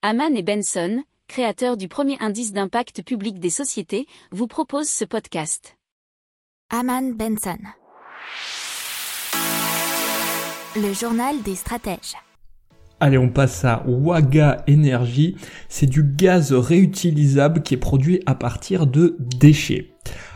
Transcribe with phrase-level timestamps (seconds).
[0.00, 5.76] Haman et Benson, créateurs du premier indice d'impact public des sociétés, vous proposent ce podcast.
[6.70, 7.58] Haman Benson.
[10.76, 12.14] Le journal des stratèges.
[13.00, 15.36] Allez, on passe à Waga Energy.
[15.68, 19.90] C'est du gaz réutilisable qui est produit à partir de déchets.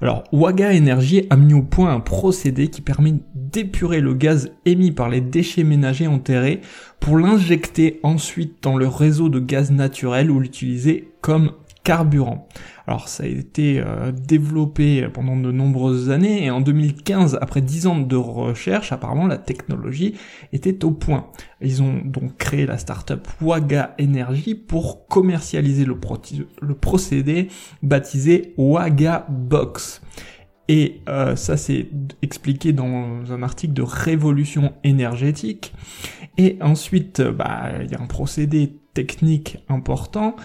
[0.00, 4.90] Alors, Waga Energy a mis au point un procédé qui permet d'épurer le gaz émis
[4.90, 6.60] par les déchets ménagers enterrés
[7.00, 11.52] pour l'injecter ensuite dans le réseau de gaz naturel ou l'utiliser comme
[11.84, 12.48] carburant.
[12.86, 17.86] Alors ça a été euh, développé pendant de nombreuses années et en 2015, après 10
[17.86, 20.14] ans de recherche, apparemment la technologie
[20.52, 21.28] était au point.
[21.60, 25.96] Ils ont donc créé la startup Waga Energy pour commercialiser le,
[26.60, 27.48] le procédé
[27.82, 30.02] baptisé Waga Box.
[30.68, 31.88] Et euh, ça c'est
[32.22, 35.74] expliqué dans un article de Révolution énergétique.
[36.38, 40.36] Et ensuite, bah, il y a un procédé technique important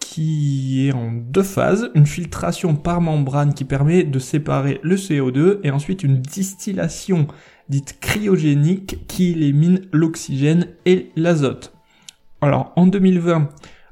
[0.00, 5.60] qui est en deux phases, une filtration par membrane qui permet de séparer le CO2
[5.62, 7.26] et ensuite une distillation
[7.68, 11.74] dite cryogénique qui élimine l'oxygène et l'azote.
[12.40, 13.48] Alors en 2020,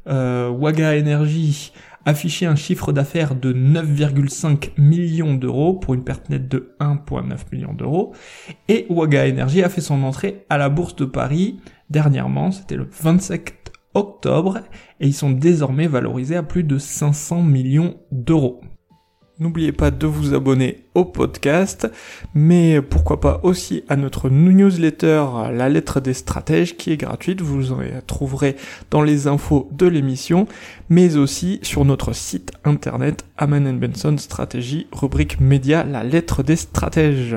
[0.08, 1.72] euh, Waga Energy
[2.04, 7.74] affichait un chiffre d'affaires de 9,5 millions d'euros pour une perte nette de 1,9 million
[7.74, 8.14] d'euros.
[8.68, 11.58] Et Waga Energy a fait son entrée à la bourse de Paris
[11.90, 13.65] dernièrement, c'était le 27
[13.96, 14.58] octobre
[15.00, 18.60] et ils sont désormais valorisés à plus de 500 millions d'euros.
[19.38, 21.86] N'oubliez pas de vous abonner au podcast,
[22.34, 27.72] mais pourquoi pas aussi à notre newsletter La lettre des stratèges qui est gratuite, vous
[27.72, 28.56] en trouverez
[28.90, 30.46] dans les infos de l'émission,
[30.88, 37.36] mais aussi sur notre site internet Aman Benson Stratégie, rubrique média La lettre des stratèges.